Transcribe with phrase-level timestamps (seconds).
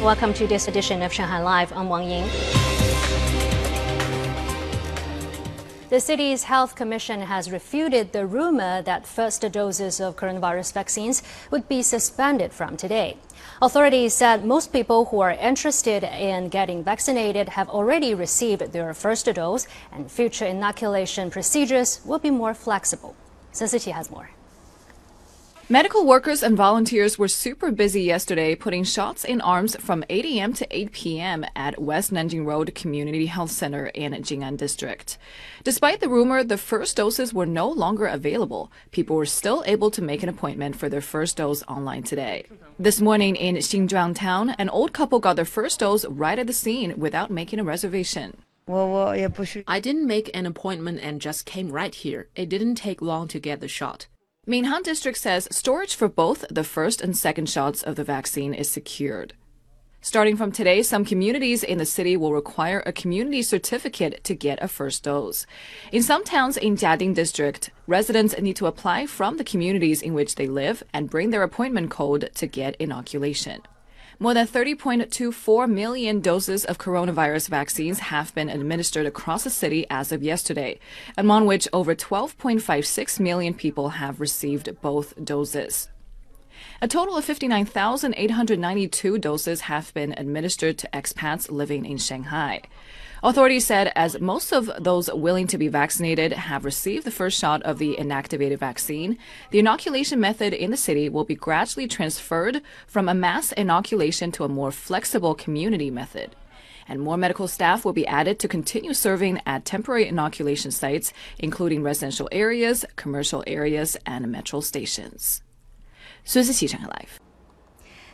[0.00, 1.74] Welcome to this edition of Shanghai Live.
[1.74, 2.24] I'm Wang Ying.
[5.90, 11.68] The city's health commission has refuted the rumor that first doses of coronavirus vaccines would
[11.68, 13.18] be suspended from today.
[13.60, 19.26] Authorities said most people who are interested in getting vaccinated have already received their first
[19.26, 23.14] dose, and future inoculation procedures will be more flexible.
[23.52, 24.30] Sun Siqi has more.
[25.72, 30.52] Medical workers and volunteers were super busy yesterday putting shots in arms from 8 a.m.
[30.54, 31.46] to 8 p.m.
[31.54, 35.16] at West Nanjing Road Community Health Center in Jing'an District.
[35.62, 40.02] Despite the rumor the first doses were no longer available, people were still able to
[40.02, 42.46] make an appointment for their first dose online today.
[42.76, 46.52] This morning in Xinzhuang town, an old couple got their first dose right at the
[46.52, 48.38] scene without making a reservation.
[49.68, 52.28] I didn't make an appointment and just came right here.
[52.34, 54.08] It didn't take long to get the shot.
[54.46, 58.70] Minhang District says storage for both the first and second shots of the vaccine is
[58.70, 59.34] secured.
[60.00, 64.58] Starting from today, some communities in the city will require a community certificate to get
[64.62, 65.44] a first dose.
[65.92, 70.36] In some towns in Jiading district, residents need to apply from the communities in which
[70.36, 73.60] they live and bring their appointment code to get inoculation.
[74.22, 80.12] More than 30.24 million doses of coronavirus vaccines have been administered across the city as
[80.12, 80.78] of yesterday,
[81.16, 85.88] among which over 12.56 million people have received both doses.
[86.82, 92.60] A total of 59,892 doses have been administered to expats living in Shanghai.
[93.23, 97.63] Authorities said as most of those willing to be vaccinated have received the first shot
[97.63, 99.17] of the inactivated vaccine,
[99.49, 104.43] the inoculation method in the city will be gradually transferred from a mass inoculation to
[104.43, 106.35] a more flexible community method.
[106.87, 111.81] And more medical staff will be added to continue serving at temporary inoculation sites, including
[111.81, 115.41] residential areas, commercial areas, and metro stations.
[116.23, 117.28] 孙思琪，上海 Live。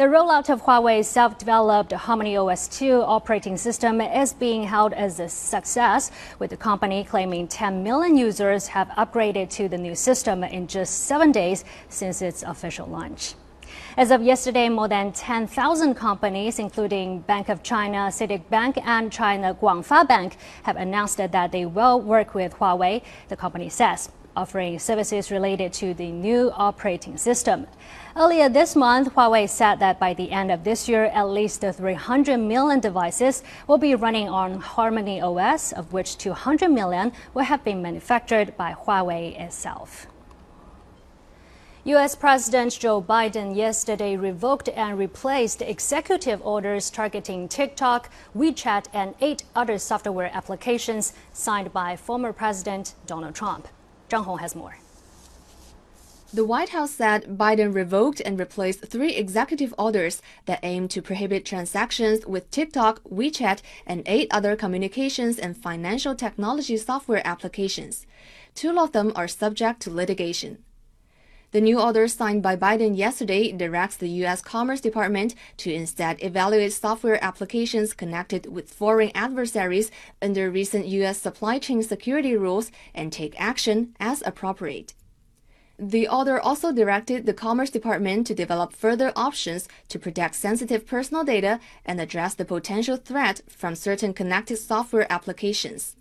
[0.00, 5.28] The rollout of Huawei's self-developed Harmony OS 2 operating system is being hailed as a
[5.28, 10.66] success, with the company claiming 10 million users have upgraded to the new system in
[10.66, 13.34] just seven days since its official launch.
[13.98, 19.54] As of yesterday, more than 10,000 companies, including Bank of China, CITIC Bank, and China
[19.54, 25.30] Guangfa Bank, have announced that they will work with Huawei, the company says offering services
[25.30, 27.66] related to the new operating system.
[28.16, 32.38] Earlier this month, Huawei said that by the end of this year, at least 300
[32.38, 37.82] million devices will be running on Harmony OS, of which 200 million will have been
[37.82, 40.06] manufactured by Huawei itself.
[41.84, 42.14] U.S.
[42.14, 49.78] President Joe Biden yesterday revoked and replaced executive orders targeting TikTok, WeChat, and eight other
[49.78, 53.66] software applications signed by former President Donald Trump.
[54.10, 54.76] Zhang Hong has more.
[56.32, 61.44] The White House said Biden revoked and replaced three executive orders that aim to prohibit
[61.44, 68.06] transactions with TikTok, WeChat, and eight other communications and financial technology software applications.
[68.54, 70.58] Two of them are subject to litigation.
[71.52, 74.40] The new order signed by Biden yesterday directs the U.S.
[74.40, 79.90] Commerce Department to instead evaluate software applications connected with foreign adversaries
[80.22, 81.18] under recent U.S.
[81.18, 84.94] supply chain security rules and take action as appropriate.
[85.76, 91.24] The order also directed the Commerce Department to develop further options to protect sensitive personal
[91.24, 95.96] data and address the potential threat from certain connected software applications.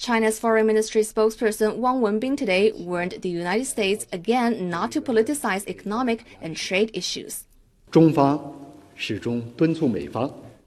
[0.00, 5.68] China's Foreign Ministry spokesperson Wang Wenbin today warned the United States again not to politicize
[5.68, 7.44] economic and trade issues.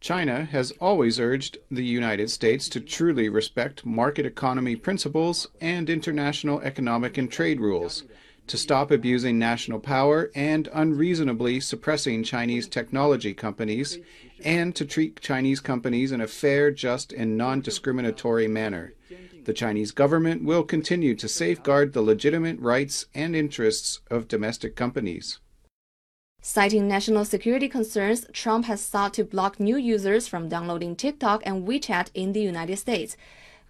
[0.00, 6.60] China has always urged the United States to truly respect market economy principles and international
[6.60, 8.02] economic and trade rules,
[8.46, 13.98] to stop abusing national power and unreasonably suppressing Chinese technology companies,
[14.44, 18.94] and to treat Chinese companies in a fair, just, and non discriminatory manner.
[19.44, 25.38] The Chinese government will continue to safeguard the legitimate rights and interests of domestic companies.
[26.40, 31.66] Citing national security concerns, Trump has sought to block new users from downloading TikTok and
[31.66, 33.16] WeChat in the United States,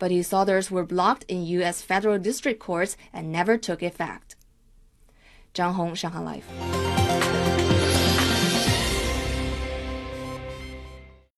[0.01, 1.83] but his orders were blocked in U.S.
[1.83, 4.35] federal district courts and never took effect.
[5.55, 7.24] 张红上海 life